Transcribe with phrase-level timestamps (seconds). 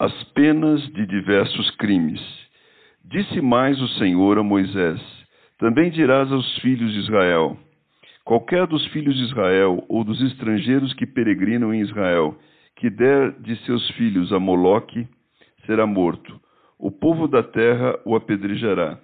[0.00, 2.20] As penas de diversos crimes.
[3.04, 5.00] Disse mais o Senhor a Moisés:
[5.58, 7.58] Também dirás aos filhos de Israel:
[8.24, 12.38] Qualquer dos filhos de Israel ou dos estrangeiros que peregrinam em Israel,
[12.76, 15.04] que der de seus filhos a Moloque,
[15.66, 16.40] será morto.
[16.78, 19.00] O povo da terra o apedrejará.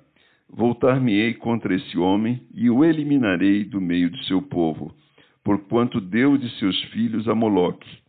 [0.48, 4.94] Voltar-me-ei contra esse homem e o eliminarei do meio de seu povo,
[5.42, 8.03] porquanto deu de seus filhos a Moloque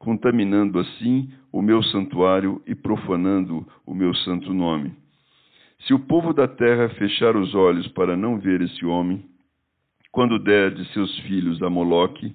[0.00, 4.92] contaminando assim o meu santuário e profanando o meu santo nome.
[5.86, 9.22] Se o povo da terra fechar os olhos para não ver esse homem,
[10.10, 12.34] quando der de seus filhos a Moloque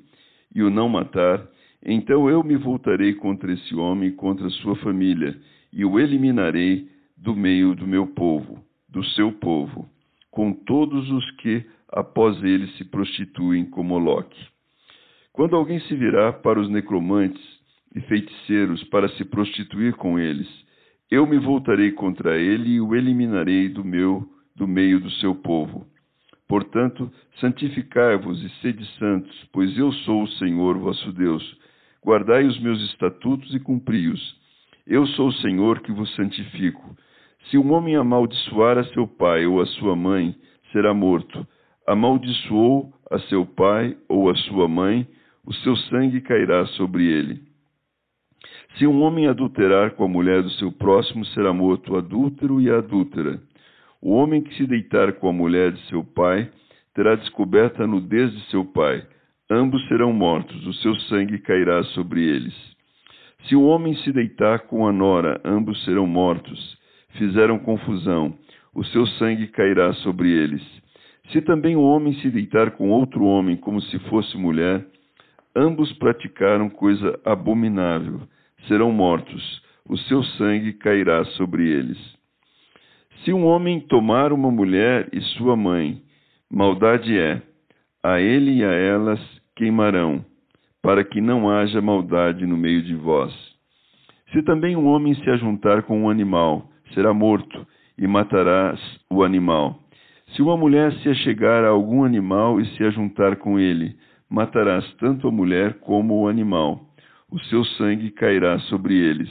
[0.53, 1.43] e o não matar,
[1.83, 5.35] então eu me voltarei contra esse homem e contra sua família,
[5.73, 9.89] e o eliminarei do meio do meu povo, do seu povo,
[10.29, 14.54] com todos os que após ele se prostituem com Moloque.
[15.35, 17.43] Quando alguém se virar para os necromantes
[17.95, 20.47] e feiticeiros para se prostituir com eles.
[21.09, 25.85] Eu me voltarei contra ele e o eliminarei do meu do meio do seu povo.
[26.47, 31.43] Portanto, santificai-vos e sede santos, pois eu sou o Senhor vosso Deus.
[32.03, 34.35] Guardai os meus estatutos e cumpri-os.
[34.87, 36.95] Eu sou o Senhor que vos santifico.
[37.49, 40.35] Se um homem amaldiçoar a seu pai ou a sua mãe,
[40.71, 41.45] será morto.
[41.85, 45.05] Amaldiçoou a seu pai ou a sua mãe,
[45.45, 47.41] o seu sangue cairá sobre ele.
[48.77, 53.39] Se um homem adulterar com a mulher do seu próximo, será morto adúltero e adúltera.
[54.01, 56.49] O homem que se deitar com a mulher de seu pai
[56.93, 59.05] terá descoberta a nudez de seu pai.
[59.49, 62.53] Ambos serão mortos, o seu sangue cairá sobre eles.
[63.47, 66.77] Se o homem se deitar com a nora, ambos serão mortos.
[67.17, 68.35] Fizeram confusão,
[68.73, 70.63] o seu sangue cairá sobre eles.
[71.31, 74.85] Se também o homem se deitar com outro homem, como se fosse mulher,
[75.55, 78.21] ambos praticaram coisa abominável
[78.67, 81.97] serão mortos, o seu sangue cairá sobre eles.
[83.23, 86.01] Se um homem tomar uma mulher e sua mãe,
[86.51, 87.41] maldade é,
[88.03, 89.19] a ele e a elas
[89.55, 90.23] queimarão,
[90.81, 93.33] para que não haja maldade no meio de vós.
[94.31, 97.65] Se também um homem se ajuntar com um animal, será morto,
[97.97, 98.79] e matarás
[99.09, 99.79] o animal.
[100.35, 103.95] Se uma mulher se achegar a algum animal e se ajuntar com ele,
[104.29, 106.85] matarás tanto a mulher como o animal
[107.35, 109.29] o seu sangue cairá sobre eles.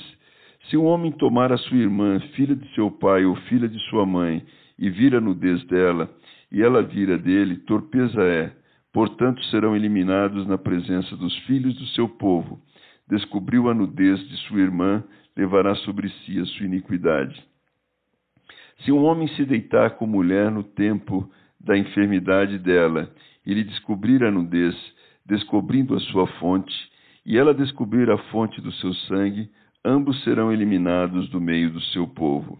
[0.69, 4.04] Se um homem tomar a sua irmã, filha de seu pai ou filha de sua
[4.04, 4.44] mãe,
[4.78, 6.10] e vir a nudez dela,
[6.50, 8.53] e ela vira dele, torpeza é.
[8.93, 12.60] Portanto, serão eliminados na presença dos filhos do seu povo.
[13.09, 15.03] Descobriu a nudez de sua irmã,
[15.37, 17.43] levará sobre si a sua iniquidade.
[18.84, 21.31] Se um homem se deitar com mulher no tempo
[21.64, 23.10] da enfermidade dela,
[23.44, 24.75] e lhe descobrir a nudez,
[25.25, 26.75] descobrindo a sua fonte,
[27.25, 29.48] e ela descobrir a fonte do seu sangue,
[29.84, 32.58] ambos serão eliminados do meio do seu povo.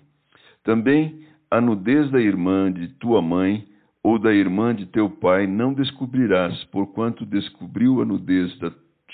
[0.63, 3.67] Também a nudez da irmã de tua mãe
[4.03, 8.73] ou da irmã de teu pai não descobrirás, porquanto descobriu a nudez da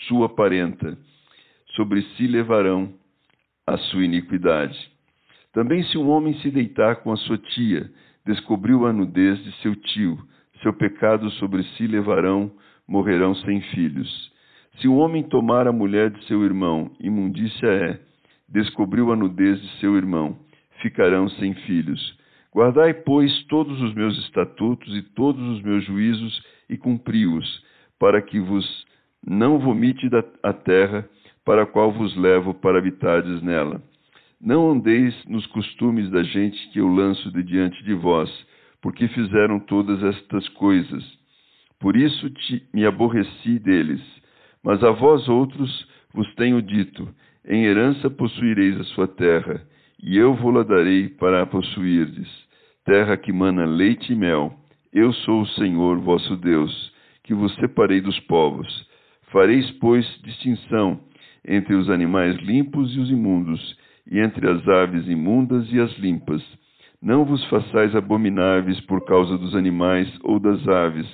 [0.08, 0.96] sua parenta.
[1.76, 2.92] Sobre si levarão
[3.66, 4.76] a sua iniquidade.
[5.52, 7.90] Também se um homem se deitar com a sua tia,
[8.30, 10.16] descobriu a nudez de seu tio,
[10.62, 12.48] seu pecado sobre si levarão,
[12.86, 14.08] morrerão sem filhos.
[14.78, 18.00] Se o homem tomar a mulher de seu irmão, imundícia é,
[18.48, 20.38] descobriu a nudez de seu irmão,
[20.80, 22.00] ficarão sem filhos.
[22.54, 27.64] Guardai, pois, todos os meus estatutos e todos os meus juízos e cumpri-os,
[27.98, 28.86] para que vos
[29.26, 31.04] não vomite da a terra
[31.44, 33.82] para a qual vos levo para habitardes nela.
[34.40, 38.30] Não andeis nos costumes da gente que eu lanço de diante de vós,
[38.80, 41.04] porque fizeram todas estas coisas.
[41.78, 44.00] Por isso te, me aborreci deles
[44.62, 47.08] mas a vós outros vos tenho dito:
[47.46, 49.62] em herança possuireis a sua terra,
[50.02, 52.28] e eu vou-la darei para a possuirdes,
[52.84, 54.54] terra que mana leite e mel.
[54.92, 56.92] Eu sou o Senhor vosso Deus,
[57.22, 58.88] que vos separei dos povos.
[59.30, 61.00] Fareis, pois, distinção
[61.46, 66.42] entre os animais limpos e os imundos, e entre as aves imundas e as limpas.
[67.02, 71.06] Não vos façais abomináveis por causa dos animais ou das aves,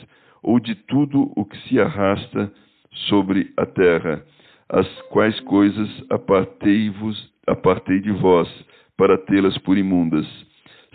[0.42, 2.52] ou de tudo o que se arrasta
[3.08, 4.22] sobre a terra,
[4.68, 8.48] as quais coisas apartei-vos, apartei de vós,
[8.96, 10.26] para tê-las por imundas.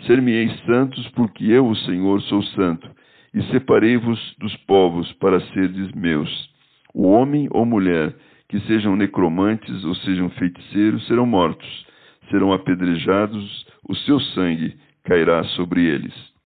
[0.06, 2.90] Ser-me-eis santos, porque eu, o Senhor, sou santo,
[3.32, 6.50] e separei-vos dos povos para serdes meus.
[6.92, 8.14] O homem ou mulher
[8.52, 11.86] que sejam necromantes ou sejam feiticeiros serão mortos,
[12.28, 16.31] serão apedrejados, o seu sangue cairá sobre eles.